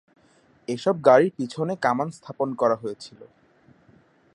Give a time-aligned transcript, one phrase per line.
[0.67, 3.19] এসব গাড়ির পিছনে কামান স্থাপন করা হয়েছিল।